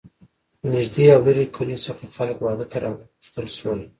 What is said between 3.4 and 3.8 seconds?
شول.